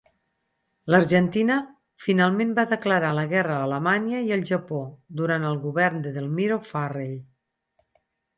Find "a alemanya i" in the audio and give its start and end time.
3.59-4.33